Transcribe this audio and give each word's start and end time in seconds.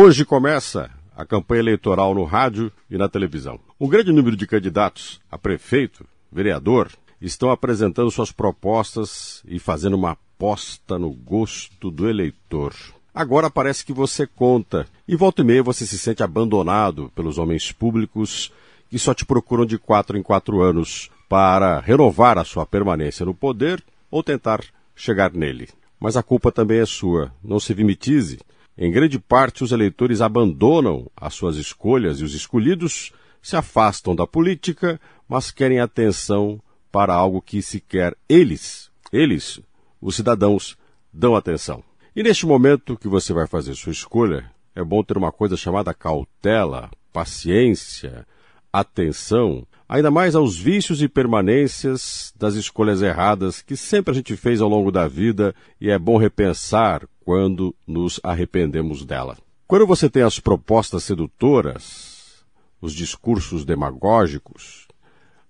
Hoje 0.00 0.24
começa 0.24 0.88
a 1.16 1.24
campanha 1.24 1.58
eleitoral 1.58 2.14
no 2.14 2.22
rádio 2.22 2.70
e 2.88 2.96
na 2.96 3.08
televisão. 3.08 3.58
Um 3.80 3.88
grande 3.88 4.12
número 4.12 4.36
de 4.36 4.46
candidatos 4.46 5.20
a 5.28 5.36
prefeito, 5.36 6.06
vereador, 6.30 6.92
estão 7.20 7.50
apresentando 7.50 8.08
suas 8.08 8.30
propostas 8.30 9.42
e 9.44 9.58
fazendo 9.58 9.94
uma 9.94 10.12
aposta 10.12 11.00
no 11.00 11.10
gosto 11.10 11.90
do 11.90 12.08
eleitor. 12.08 12.72
Agora 13.12 13.50
parece 13.50 13.84
que 13.84 13.92
você 13.92 14.24
conta, 14.24 14.86
e 15.08 15.16
volta 15.16 15.42
e 15.42 15.44
meia 15.44 15.64
você 15.64 15.84
se 15.84 15.98
sente 15.98 16.22
abandonado 16.22 17.10
pelos 17.12 17.36
homens 17.36 17.72
públicos 17.72 18.52
que 18.88 19.00
só 19.00 19.12
te 19.12 19.26
procuram 19.26 19.66
de 19.66 19.78
quatro 19.78 20.16
em 20.16 20.22
quatro 20.22 20.62
anos 20.62 21.10
para 21.28 21.80
renovar 21.80 22.38
a 22.38 22.44
sua 22.44 22.64
permanência 22.64 23.26
no 23.26 23.34
poder 23.34 23.82
ou 24.12 24.22
tentar 24.22 24.60
chegar 24.94 25.32
nele. 25.32 25.68
Mas 25.98 26.16
a 26.16 26.22
culpa 26.22 26.52
também 26.52 26.78
é 26.78 26.86
sua. 26.86 27.32
Não 27.42 27.58
se 27.58 27.74
vimitize. 27.74 28.38
Em 28.80 28.92
grande 28.92 29.18
parte, 29.18 29.64
os 29.64 29.72
eleitores 29.72 30.20
abandonam 30.20 31.10
as 31.16 31.34
suas 31.34 31.56
escolhas 31.56 32.20
e 32.20 32.24
os 32.24 32.32
escolhidos 32.32 33.12
se 33.42 33.56
afastam 33.56 34.14
da 34.14 34.24
política, 34.24 35.00
mas 35.28 35.50
querem 35.50 35.80
atenção 35.80 36.62
para 36.92 37.12
algo 37.12 37.42
que 37.42 37.60
sequer 37.60 38.16
eles, 38.28 38.88
eles, 39.12 39.60
os 40.00 40.14
cidadãos, 40.14 40.78
dão 41.12 41.34
atenção. 41.34 41.82
E 42.14 42.22
neste 42.22 42.46
momento 42.46 42.96
que 42.96 43.08
você 43.08 43.32
vai 43.32 43.48
fazer 43.48 43.74
sua 43.74 43.90
escolha, 43.90 44.48
é 44.76 44.84
bom 44.84 45.02
ter 45.02 45.18
uma 45.18 45.32
coisa 45.32 45.56
chamada 45.56 45.92
cautela, 45.92 46.88
paciência, 47.12 48.24
atenção, 48.72 49.66
ainda 49.88 50.08
mais 50.08 50.36
aos 50.36 50.56
vícios 50.56 51.02
e 51.02 51.08
permanências 51.08 52.32
das 52.38 52.54
escolhas 52.54 53.02
erradas 53.02 53.60
que 53.60 53.76
sempre 53.76 54.12
a 54.12 54.14
gente 54.14 54.36
fez 54.36 54.60
ao 54.60 54.68
longo 54.68 54.92
da 54.92 55.08
vida 55.08 55.52
e 55.80 55.90
é 55.90 55.98
bom 55.98 56.16
repensar 56.16 57.08
quando 57.28 57.76
nos 57.86 58.18
arrependemos 58.22 59.04
dela. 59.04 59.36
Quando 59.66 59.86
você 59.86 60.08
tem 60.08 60.22
as 60.22 60.40
propostas 60.40 61.04
sedutoras, 61.04 62.42
os 62.80 62.94
discursos 62.94 63.66
demagógicos, 63.66 64.88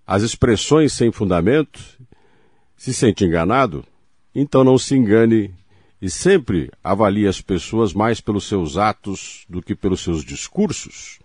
as 0.04 0.24
expressões 0.24 0.92
sem 0.92 1.12
fundamento, 1.12 1.78
se 2.76 2.92
sente 2.92 3.24
enganado, 3.24 3.84
então 4.34 4.64
não 4.64 4.76
se 4.76 4.96
engane 4.96 5.54
e 6.02 6.10
sempre 6.10 6.68
avalie 6.82 7.28
as 7.28 7.40
pessoas 7.40 7.92
mais 7.94 8.20
pelos 8.20 8.48
seus 8.48 8.76
atos 8.76 9.44
do 9.48 9.62
que 9.62 9.76
pelos 9.76 10.00
seus 10.00 10.24
discursos. 10.24 11.20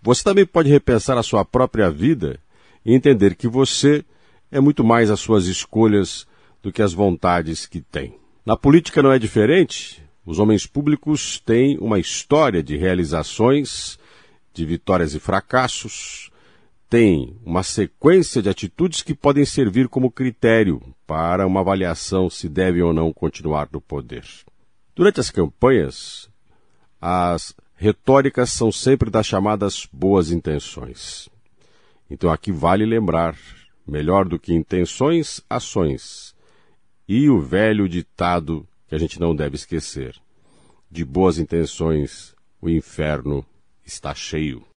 Você 0.00 0.24
também 0.24 0.46
pode 0.46 0.70
repensar 0.70 1.18
a 1.18 1.22
sua 1.22 1.44
própria 1.44 1.90
vida 1.90 2.40
e 2.82 2.94
entender 2.94 3.34
que 3.34 3.46
você 3.46 4.02
é 4.50 4.58
muito 4.58 4.82
mais 4.82 5.10
as 5.10 5.20
suas 5.20 5.44
escolhas 5.44 6.26
do 6.62 6.72
que 6.72 6.80
as 6.80 6.94
vontades 6.94 7.66
que 7.66 7.82
tem. 7.82 8.21
Na 8.44 8.56
política 8.56 9.00
não 9.02 9.12
é 9.12 9.18
diferente. 9.20 10.02
Os 10.26 10.40
homens 10.40 10.66
públicos 10.66 11.38
têm 11.38 11.78
uma 11.78 11.98
história 11.98 12.62
de 12.62 12.76
realizações, 12.76 13.98
de 14.52 14.64
vitórias 14.64 15.14
e 15.14 15.20
fracassos, 15.20 16.30
têm 16.90 17.36
uma 17.44 17.62
sequência 17.62 18.42
de 18.42 18.48
atitudes 18.48 19.00
que 19.00 19.14
podem 19.14 19.44
servir 19.44 19.88
como 19.88 20.10
critério 20.10 20.82
para 21.06 21.46
uma 21.46 21.60
avaliação 21.60 22.28
se 22.28 22.48
devem 22.48 22.82
ou 22.82 22.92
não 22.92 23.12
continuar 23.12 23.68
no 23.72 23.80
poder. 23.80 24.24
Durante 24.94 25.20
as 25.20 25.30
campanhas, 25.30 26.28
as 27.00 27.54
retóricas 27.76 28.50
são 28.50 28.70
sempre 28.70 29.08
das 29.08 29.26
chamadas 29.26 29.88
boas 29.92 30.30
intenções. 30.30 31.28
Então 32.10 32.30
aqui 32.30 32.52
vale 32.52 32.84
lembrar, 32.84 33.36
melhor 33.86 34.28
do 34.28 34.38
que 34.38 34.52
intenções, 34.52 35.40
ações. 35.48 36.34
E 37.14 37.28
o 37.28 37.38
velho 37.38 37.86
ditado 37.86 38.66
que 38.88 38.94
a 38.94 38.98
gente 38.98 39.20
não 39.20 39.36
deve 39.36 39.54
esquecer: 39.54 40.18
de 40.90 41.04
boas 41.04 41.36
intenções 41.36 42.34
o 42.58 42.70
inferno 42.70 43.44
está 43.84 44.14
cheio. 44.14 44.64